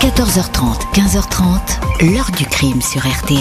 [0.00, 3.38] 14h30, 15h30, l'heure du crime sur RTL.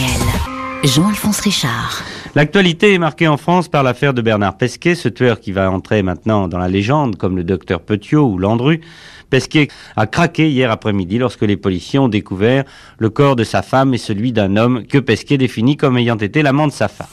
[0.83, 2.03] Jean-Alphonse Richard.
[2.35, 6.03] L'actualité est marquée en France par l'affaire de Bernard Pesquet, ce tueur qui va entrer
[6.03, 8.81] maintenant dans la légende comme le docteur Petiot ou Landru.
[9.29, 12.65] Pesquet a craqué hier après-midi lorsque les policiers ont découvert
[12.97, 16.41] le corps de sa femme et celui d'un homme que Pesquet définit comme ayant été
[16.41, 17.07] l'amant de sa femme.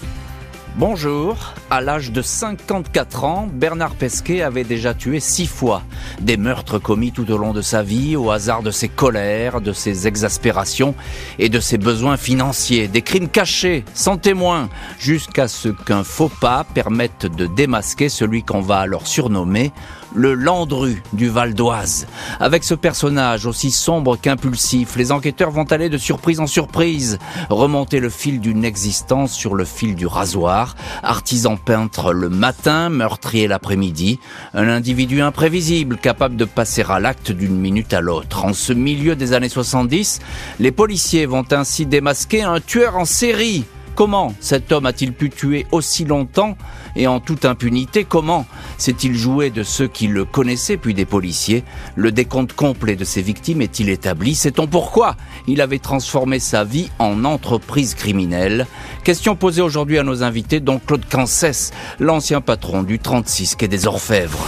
[0.79, 5.81] Bonjour, à l'âge de 54 ans, Bernard Pesquet avait déjà tué six fois.
[6.21, 9.73] Des meurtres commis tout au long de sa vie, au hasard de ses colères, de
[9.73, 10.95] ses exaspérations
[11.39, 12.89] et de ses besoins financiers.
[12.89, 18.61] Des crimes cachés, sans témoin, jusqu'à ce qu'un faux pas permette de démasquer celui qu'on
[18.61, 19.73] va alors surnommer
[20.17, 22.07] le Landru du Val d'Oise.
[22.41, 27.19] Avec ce personnage aussi sombre qu'impulsif, les enquêteurs vont aller de surprise en surprise,
[27.51, 33.47] remonter le fil d'une existence sur le fil du rasoir, artisan peintre le matin, meurtrier
[33.47, 34.19] l'après-midi,
[34.55, 38.45] un individu imprévisible capable de passer à l'acte d'une minute à l'autre.
[38.45, 40.21] En ce milieu des années 70,
[40.59, 43.65] les policiers vont ainsi démasquer un tueur en série
[43.97, 46.59] Comment cet homme a-t-il pu tuer aussi longtemps
[46.97, 48.05] et en toute impunité?
[48.05, 48.45] Comment
[48.77, 51.65] s'est-il joué de ceux qui le connaissaient puis des policiers?
[51.95, 54.35] Le décompte complet de ses victimes est-il établi?
[54.35, 58.67] Sait-on pourquoi il avait transformé sa vie en entreprise criminelle?
[59.03, 63.87] Question posée aujourd'hui à nos invités, dont Claude Cancès, l'ancien patron du 36 quai des
[63.87, 64.47] Orfèvres.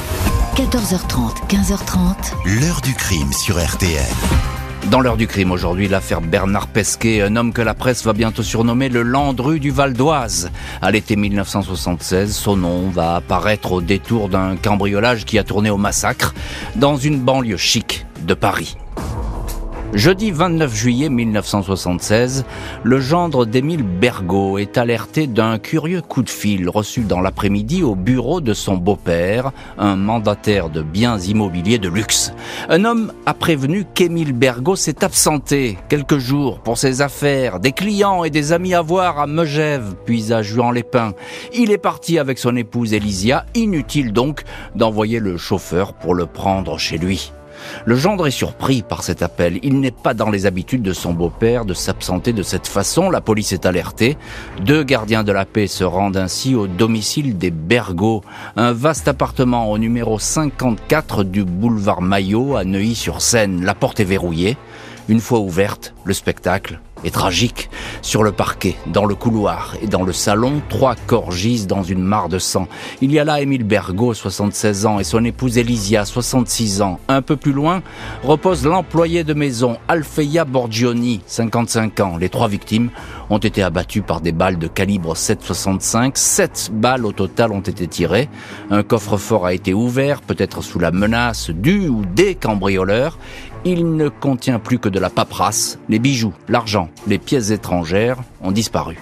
[0.57, 2.61] 14h30, 15h30.
[2.61, 4.05] L'heure du crime sur RTL.
[4.91, 8.43] Dans l'heure du crime aujourd'hui, l'affaire Bernard Pesquet, un homme que la presse va bientôt
[8.43, 10.51] surnommer le Landru du Val d'Oise.
[10.81, 15.77] À l'été 1976, son nom va apparaître au détour d'un cambriolage qui a tourné au
[15.77, 16.33] massacre
[16.75, 18.79] dans une banlieue chic de Paris.
[19.95, 22.45] Jeudi 29 juillet 1976,
[22.83, 27.95] le gendre d'Émile Bergot est alerté d'un curieux coup de fil reçu dans l'après-midi au
[27.95, 32.35] bureau de son beau-père, un mandataire de biens immobiliers de luxe.
[32.69, 38.25] Un homme a prévenu qu'Émile Bergot s'est absenté quelques jours pour ses affaires, des clients
[38.25, 41.15] et des amis à voir à Megève, puis à Juan-les-Pins.
[41.55, 44.43] Il est parti avec son épouse Elisia, inutile donc
[44.75, 47.33] d'envoyer le chauffeur pour le prendre chez lui.
[47.85, 49.59] Le gendre est surpris par cet appel.
[49.63, 53.11] Il n'est pas dans les habitudes de son beau-père de s'absenter de cette façon.
[53.11, 54.17] La police est alertée.
[54.65, 58.23] Deux gardiens de la paix se rendent ainsi au domicile des Bergots,
[58.57, 63.65] un vaste appartement au numéro 54 du boulevard Maillot à Neuilly-sur-Seine.
[63.65, 64.57] La porte est verrouillée.
[65.09, 67.71] Une fois ouverte, le spectacle est tragique.
[68.09, 72.03] Sur le parquet, dans le couloir et dans le salon, trois corps gisent dans une
[72.03, 72.67] mare de sang.
[73.03, 77.01] Il y a là Émile Bergot, 76 ans, et son épouse Elisia, 66 ans.
[77.09, 77.83] Un peu plus loin,
[78.23, 82.17] repose l'employé de maison, Alfeia Borgioni, 55 ans.
[82.17, 82.89] Les trois victimes
[83.29, 86.13] ont été abattues par des balles de calibre 7,65.
[86.15, 88.31] Sept balles au total ont été tirées.
[88.71, 93.19] Un coffre-fort a été ouvert, peut-être sous la menace du ou des cambrioleurs.
[93.71, 98.51] Il ne contient plus que de la paperasse, les bijoux, l'argent, les pièces étrangères ont
[98.51, 98.97] disparu.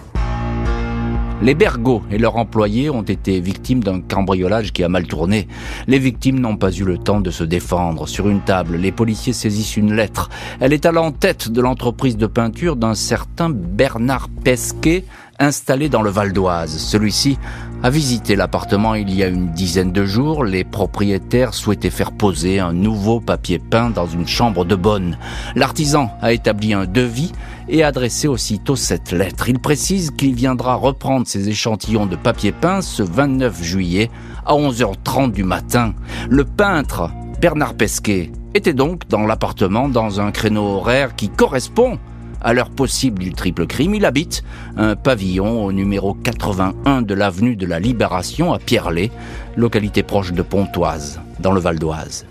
[1.41, 5.47] Les Bergots et leurs employés ont été victimes d'un cambriolage qui a mal tourné.
[5.87, 8.09] Les victimes n'ont pas eu le temps de se défendre.
[8.09, 10.31] Sur une table, les policiers saisissent une lettre.
[10.59, 15.05] Elle est à l'entête de l'entreprise de peinture d'un certain Bernard Pesquet,
[15.39, 16.77] installé dans le Val d'Oise.
[16.79, 17.39] Celui-ci
[17.83, 20.45] a visité l'appartement il y a une dizaine de jours.
[20.45, 25.19] Les propriétaires souhaitaient faire poser un nouveau papier peint dans une chambre de bonne.
[25.55, 27.33] L'artisan a établi un devis
[27.69, 29.49] et adressé aussitôt cette lettre.
[29.49, 34.11] Il précise qu'il viendra reprendre ses échantillons de papier peint ce 29 juillet
[34.45, 35.95] à 11h30 du matin.
[36.29, 37.11] Le peintre
[37.41, 41.99] Bernard Pesquet était donc dans l'appartement dans un créneau horaire qui correspond
[42.47, 44.45] à l'heure possible du triple crime, il habite
[44.77, 49.11] un pavillon au numéro 81 de l'avenue de la Libération à Pierrelet,
[49.57, 52.25] localité proche de Pontoise, dans le Val d'Oise.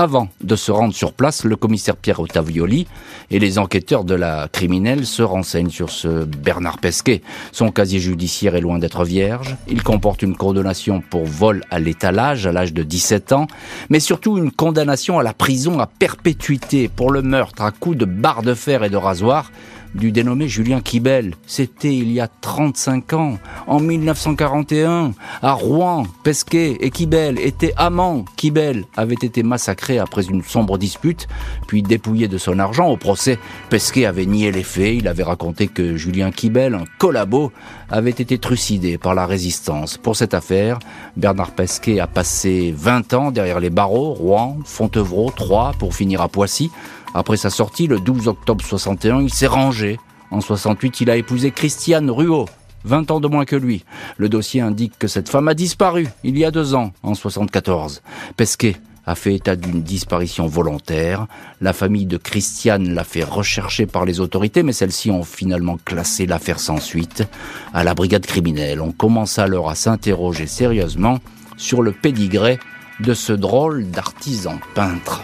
[0.00, 2.86] Avant de se rendre sur place, le commissaire Pierre Ottavioli
[3.32, 7.20] et les enquêteurs de la criminelle se renseignent sur ce Bernard Pesquet.
[7.50, 9.56] Son casier judiciaire est loin d'être vierge.
[9.66, 13.48] Il comporte une condamnation pour vol à l'étalage à l'âge de 17 ans,
[13.90, 18.04] mais surtout une condamnation à la prison à perpétuité pour le meurtre à coups de
[18.04, 19.50] barre de fer et de rasoir
[19.94, 21.34] du dénommé Julien Kibel.
[21.46, 25.12] C'était il y a 35 ans, en 1941,
[25.42, 26.04] à Rouen.
[26.22, 28.24] Pesquet et Kibel étaient amants.
[28.36, 31.28] Kibel avait été massacré après une sombre dispute,
[31.66, 33.38] puis dépouillé de son argent au procès.
[33.70, 34.96] Pesquet avait nié les faits.
[34.96, 37.52] Il avait raconté que Julien Kibel, un collabo,
[37.90, 39.96] avait été trucidé par la résistance.
[39.96, 40.78] Pour cette affaire,
[41.16, 46.28] Bernard Pesquet a passé 20 ans derrière les barreaux, Rouen, Fontevraud, Troyes, pour finir à
[46.28, 46.70] Poissy.
[47.14, 49.98] Après sa sortie, le 12 octobre 61, il s'est rangé.
[50.30, 52.46] En 68, il a épousé Christiane Ruot,
[52.84, 53.84] 20 ans de moins que lui.
[54.18, 58.02] Le dossier indique que cette femme a disparu il y a deux ans, en 74.
[58.36, 58.76] Pesquet
[59.08, 61.26] a fait état d'une disparition volontaire.
[61.62, 66.26] La famille de Christiane l'a fait rechercher par les autorités, mais celles-ci ont finalement classé
[66.26, 67.24] l'affaire sans suite.
[67.72, 71.20] À la brigade criminelle, on commence alors à s'interroger sérieusement
[71.56, 72.58] sur le pédigré
[73.00, 75.22] de ce drôle d'artisan peintre.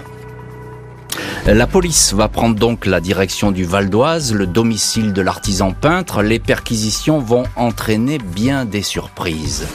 [1.45, 6.23] La police va prendre donc la direction du Val d'Oise, le domicile de l'artisan peintre.
[6.23, 9.67] Les perquisitions vont entraîner bien des surprises.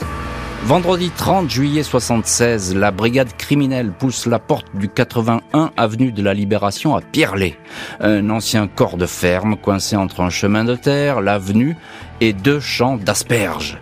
[0.66, 6.34] Vendredi 30 juillet 76, la brigade criminelle pousse la porte du 81 avenue de la
[6.34, 7.58] Libération à Pierrelet.
[8.02, 11.76] Un ancien corps de ferme coincé entre un chemin de terre, l'avenue
[12.22, 13.78] et deux champs d'asperges.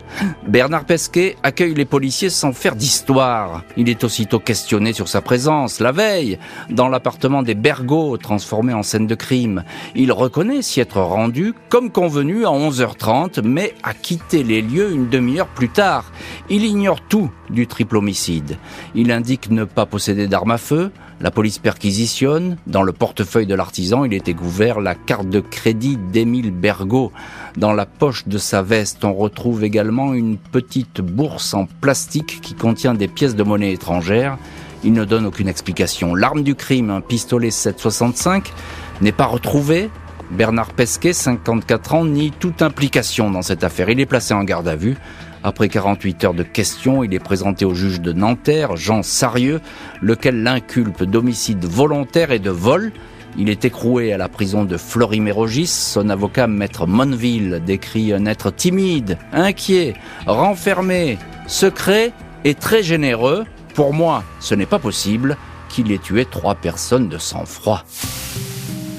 [0.46, 3.62] Bernard Pesquet accueille les policiers sans faire d'histoire.
[3.76, 6.38] Il est aussitôt questionné sur sa présence, la veille,
[6.70, 9.64] dans l'appartement des Bergots, transformé en scène de crime.
[9.94, 15.08] Il reconnaît s'y être rendu, comme convenu, à 11h30, mais a quitté les lieux une
[15.08, 16.10] demi-heure plus tard.
[16.48, 18.58] Il ignore tout du triple homicide.
[18.94, 20.90] Il indique ne pas posséder d'armes à feu,
[21.20, 22.56] la police perquisitionne.
[22.66, 27.12] Dans le portefeuille de l'artisan, il était ouvert la carte de crédit d'Émile Bergot.
[27.56, 32.54] Dans la poche de sa veste, on retrouve également une petite bourse en plastique qui
[32.54, 34.38] contient des pièces de monnaie étrangères.
[34.84, 36.14] Il ne donne aucune explication.
[36.14, 38.52] L'arme du crime, un pistolet 765,
[39.00, 39.90] n'est pas retrouvée.
[40.30, 43.88] Bernard Pesquet, 54 ans, nie toute implication dans cette affaire.
[43.88, 44.96] Il est placé en garde à vue.
[45.42, 49.60] Après 48 heures de questions, il est présenté au juge de Nanterre, Jean Sarieux,
[50.02, 52.92] lequel l'inculpe d'homicide volontaire et de vol.
[53.40, 55.68] Il est écroué à la prison de Florimérogis.
[55.68, 59.94] Son avocat, maître Monville, décrit un être timide, inquiet,
[60.26, 62.12] renfermé, secret
[62.44, 63.44] et très généreux.
[63.74, 65.36] Pour moi, ce n'est pas possible
[65.68, 67.84] qu'il ait tué trois personnes de sang-froid.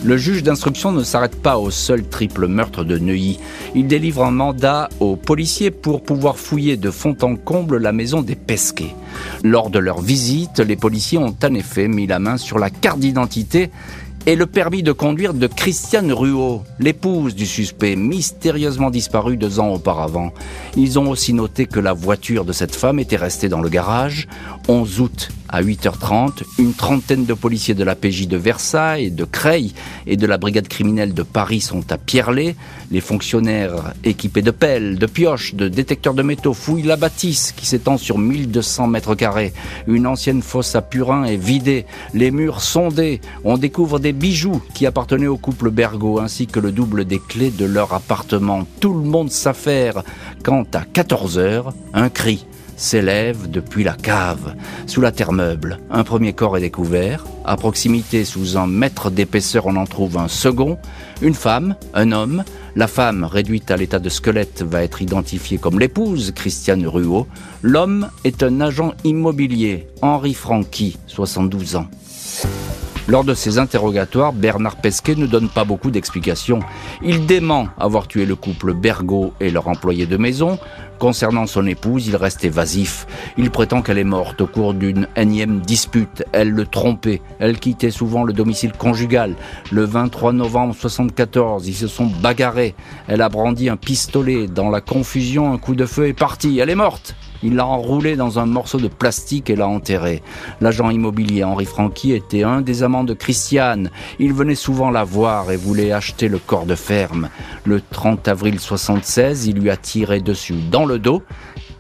[0.06, 3.38] Le juge d'instruction ne s'arrête pas au seul triple meurtre de Neuilly.
[3.76, 8.22] Il délivre un mandat aux policiers pour pouvoir fouiller de fond en comble la maison
[8.22, 8.96] des Pesquets.
[9.44, 13.00] Lors de leur visite, les policiers ont en effet mis la main sur la carte
[13.00, 13.72] d'identité
[14.26, 19.70] et le permis de conduire de Christiane Ruot, l'épouse du suspect, mystérieusement disparue deux ans
[19.70, 20.34] auparavant.
[20.76, 24.28] Ils ont aussi noté que la voiture de cette femme était restée dans le garage.
[24.70, 29.74] 11 août à 8h30, une trentaine de policiers de la PJ de Versailles, de Creil
[30.06, 32.56] et de la brigade criminelle de Paris sont à Pierrelet.
[32.92, 37.66] Les fonctionnaires équipés de pelles, de pioches, de détecteurs de métaux fouillent la bâtisse qui
[37.66, 39.54] s'étend sur 1200 mètres carrés.
[39.88, 43.22] Une ancienne fosse à purin est vidée, les murs sondés.
[43.44, 47.50] On découvre des bijoux qui appartenaient au couple Bergot ainsi que le double des clés
[47.50, 48.68] de leur appartement.
[48.80, 50.04] Tout le monde s'affaire
[50.44, 52.46] quand à 14 heures, un cri
[52.80, 54.56] s'élève depuis la cave.
[54.88, 57.26] Sous la terre meuble, un premier corps est découvert.
[57.46, 60.80] À proximité, sous un mètre d'épaisseur, on en trouve un second.
[61.22, 62.44] Une femme, un homme.
[62.76, 67.28] La femme, réduite à l'état de squelette, va être identifiée comme l'épouse, Christiane Ruot.
[67.62, 71.88] L'homme est un agent immobilier, Henri Franqui, 72 ans.
[73.10, 76.60] Lors de ses interrogatoires, Bernard Pesquet ne donne pas beaucoup d'explications.
[77.02, 80.60] Il dément avoir tué le couple Bergot et leur employé de maison.
[81.00, 83.08] Concernant son épouse, il reste évasif.
[83.36, 86.24] Il prétend qu'elle est morte au cours d'une énième dispute.
[86.34, 87.24] Elle le trompait.
[87.40, 89.34] Elle quittait souvent le domicile conjugal.
[89.72, 92.76] Le 23 novembre 74, ils se sont bagarrés.
[93.08, 94.46] Elle a brandi un pistolet.
[94.46, 96.60] Dans la confusion, un coup de feu est parti.
[96.60, 97.16] Elle est morte.
[97.42, 100.22] Il l'a enroulée dans un morceau de plastique et l'a enterrée.
[100.60, 103.92] L'agent immobilier Henri Franqui était un des amants de Christiane.
[104.20, 107.30] Il venait souvent la voir et voulait acheter le corps de ferme.
[107.64, 111.24] Le 30 avril 76, il lui a tiré dessus dans le dos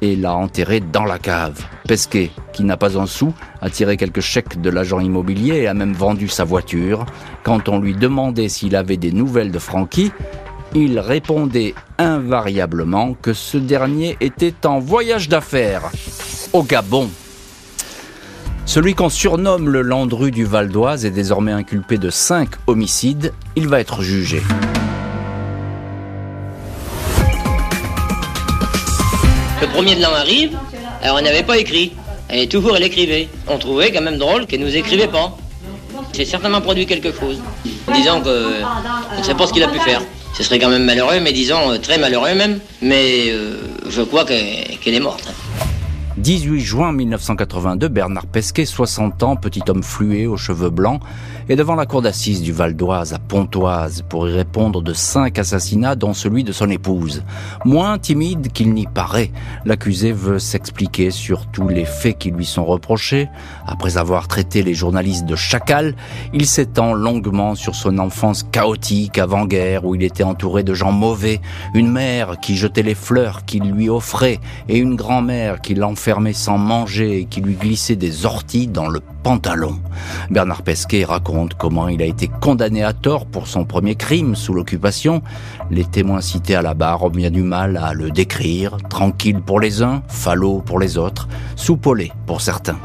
[0.01, 1.65] et l'a enterré dans la cave.
[1.87, 5.73] Pesquet, qui n'a pas un sou, a tiré quelques chèques de l'agent immobilier et a
[5.73, 7.05] même vendu sa voiture.
[7.43, 10.11] Quand on lui demandait s'il avait des nouvelles de Franqui,
[10.75, 15.91] il répondait invariablement que ce dernier était en voyage d'affaires
[16.53, 17.09] au Gabon.
[18.65, 23.33] Celui qu'on surnomme le Landru du Val d'Oise est désormais inculpé de cinq homicides.
[23.55, 24.43] Il va être jugé.
[29.61, 30.55] Le premier de l'an arrive,
[31.01, 31.93] alors on n'avait pas écrit.
[32.31, 33.27] Et toujours elle écrivait.
[33.47, 35.35] On trouvait quand même drôle qu'elle nous écrivait pas.
[36.13, 37.41] C'est certainement produit quelque chose.
[37.93, 38.61] Disons que
[39.15, 40.01] on ne sait pas ce qu'il a pu faire.
[40.36, 42.59] Ce serait quand même malheureux, mais disons euh, très malheureux même.
[42.81, 43.57] Mais euh,
[43.89, 45.27] je crois qu'elle est morte.
[46.19, 50.99] 18 juin 1982, Bernard Pesquet, 60 ans, petit homme flué aux cheveux blancs,
[51.47, 55.39] est devant la cour d'assises du Val d'Oise à Pontoise pour y répondre de cinq
[55.39, 57.23] assassinats dont celui de son épouse.
[57.63, 59.31] Moins timide qu'il n'y paraît,
[59.63, 63.29] l'accusé veut s'expliquer sur tous les faits qui lui sont reprochés.
[63.65, 65.95] Après avoir traité les journalistes de chacal,
[66.33, 71.39] il s'étend longuement sur son enfance chaotique avant-guerre où il était entouré de gens mauvais,
[71.73, 76.33] une mère qui jetait les fleurs qu'il lui offrait et une grand-mère qui l'enfermait l'enfermait
[76.33, 79.79] sans manger et qui lui glissait des orties dans le pantalon.
[80.31, 84.53] Bernard Pesquet raconte comment il a été condamné à tort pour son premier crime sous
[84.53, 85.21] l'occupation.
[85.69, 89.59] Les témoins cités à la barre ont bien du mal à le décrire, tranquille pour
[89.59, 92.79] les uns, falot pour les autres, soupolé pour certains.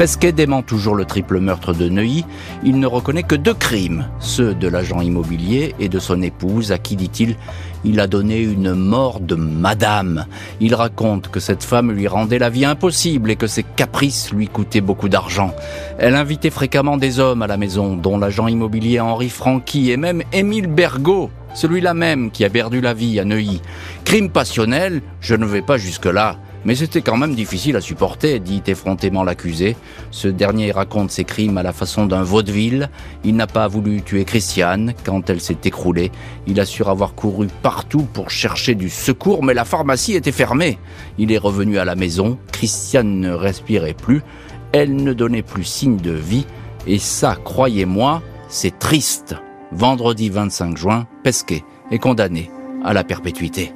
[0.00, 2.24] Pesquet dément toujours le triple meurtre de Neuilly.
[2.64, 6.78] Il ne reconnaît que deux crimes, ceux de l'agent immobilier et de son épouse, à
[6.78, 7.36] qui, dit-il,
[7.84, 10.24] il a donné une mort de madame.
[10.58, 14.48] Il raconte que cette femme lui rendait la vie impossible et que ses caprices lui
[14.48, 15.54] coûtaient beaucoup d'argent.
[15.98, 20.22] Elle invitait fréquemment des hommes à la maison, dont l'agent immobilier Henri Franqui et même
[20.32, 23.60] Émile Bergot, celui-là même qui a perdu la vie à Neuilly.
[24.06, 26.38] Crime passionnel, je ne vais pas jusque-là.
[26.64, 29.76] Mais c'était quand même difficile à supporter, dit effrontément l'accusé.
[30.10, 32.90] Ce dernier raconte ses crimes à la façon d'un vaudeville.
[33.24, 36.12] Il n'a pas voulu tuer Christiane quand elle s'est écroulée.
[36.46, 40.78] Il assure avoir couru partout pour chercher du secours, mais la pharmacie était fermée.
[41.18, 42.38] Il est revenu à la maison.
[42.52, 44.22] Christiane ne respirait plus.
[44.72, 46.46] Elle ne donnait plus signe de vie.
[46.86, 49.34] Et ça, croyez-moi, c'est triste.
[49.72, 52.50] Vendredi 25 juin, Pesquet est condamné
[52.84, 53.72] à la perpétuité.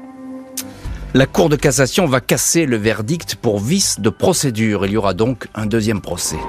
[1.16, 4.84] La Cour de cassation va casser le verdict pour vice de procédure.
[4.84, 6.40] Il y aura donc un deuxième procès.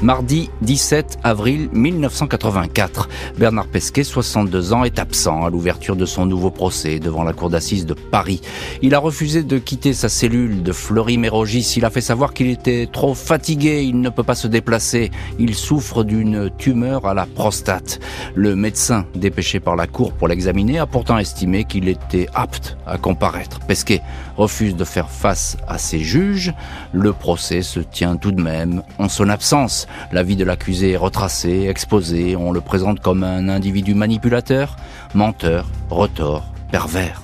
[0.00, 6.52] Mardi 17 avril 1984, Bernard Pesquet, 62 ans, est absent à l'ouverture de son nouveau
[6.52, 8.40] procès devant la cour d'assises de Paris.
[8.80, 11.74] Il a refusé de quitter sa cellule de Fleury-Mérogis.
[11.76, 15.10] Il a fait savoir qu'il était trop fatigué, il ne peut pas se déplacer.
[15.40, 17.98] Il souffre d'une tumeur à la prostate.
[18.36, 22.98] Le médecin dépêché par la cour pour l'examiner a pourtant estimé qu'il était apte à
[22.98, 23.58] comparaître.
[23.66, 24.02] Pesquet
[24.36, 26.54] refuse de faire face à ses juges.
[26.92, 29.87] Le procès se tient tout de même en son absence.
[30.12, 34.76] La vie de l'accusé est retracée, exposée, on le présente comme un individu manipulateur,
[35.14, 37.22] menteur, retors, pervers.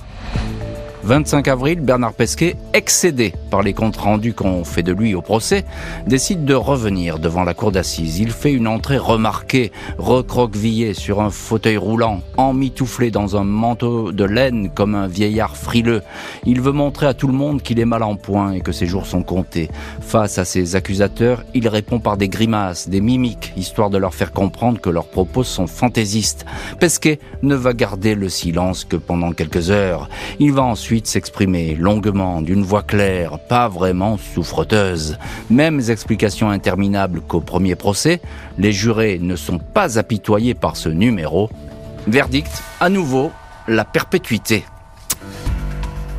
[1.05, 5.63] 25 avril, Bernard Pesquet, excédé par les comptes rendus qu'on fait de lui au procès,
[6.07, 8.17] décide de revenir devant la cour d'assises.
[8.17, 14.23] Il fait une entrée remarquée, recroquevillé sur un fauteuil roulant, emmitouflé dans un manteau de
[14.23, 16.01] laine comme un vieillard frileux.
[16.43, 18.87] Il veut montrer à tout le monde qu'il est mal en point et que ses
[18.87, 19.69] jours sont comptés.
[20.01, 24.31] Face à ses accusateurs, il répond par des grimaces, des mimiques, histoire de leur faire
[24.31, 26.47] comprendre que leurs propos sont fantaisistes.
[26.79, 30.09] Pesquet ne va garder le silence que pendant quelques heures.
[30.39, 30.63] Il va
[30.95, 35.17] ensuite s'exprimer longuement, d'une voix claire, pas vraiment souffreteuse.
[35.49, 38.21] Mêmes explications interminables qu'au premier procès,
[38.57, 41.49] les jurés ne sont pas apitoyés par ce numéro.
[42.07, 43.33] Verdict, à nouveau,
[43.67, 44.63] la perpétuité.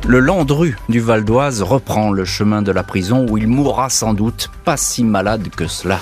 [0.05, 4.13] Le Landru du Val d'Oise reprend le chemin de la prison où il mourra sans
[4.13, 5.99] doute pas si malade que cela.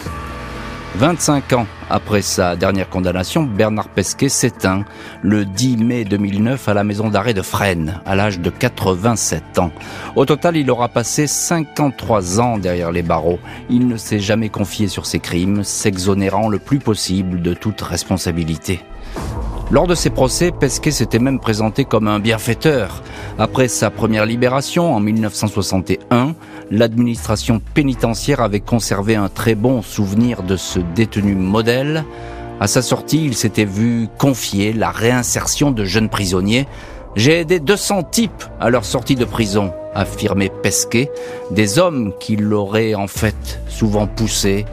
[0.97, 4.85] 25 ans après sa dernière condamnation, Bernard Pesquet s'éteint
[5.21, 9.71] le 10 mai 2009 à la maison d'arrêt de Fresnes, à l'âge de 87 ans.
[10.15, 13.39] Au total, il aura passé 53 ans derrière les barreaux.
[13.69, 18.79] Il ne s'est jamais confié sur ses crimes, s'exonérant le plus possible de toute responsabilité.
[19.71, 23.01] Lors de ses procès, Pesquet s'était même présenté comme un bienfaiteur.
[23.39, 26.35] Après sa première libération en 1961,
[26.71, 32.05] l'administration pénitentiaire avait conservé un très bon souvenir de ce détenu modèle.
[32.59, 36.67] À sa sortie, il s'était vu confier la réinsertion de jeunes prisonniers.
[37.15, 41.11] J'ai aidé 200 types à leur sortie de prison, affirmait Pesquet,
[41.51, 44.65] des hommes qui l'auraient en fait souvent poussé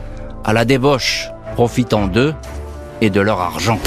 [0.45, 2.35] à la débauche, profitant d'eux
[3.01, 3.79] et de leur argent.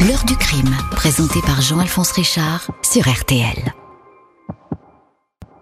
[0.00, 3.74] L'heure du crime, présenté par Jean-Alphonse Richard sur RTL.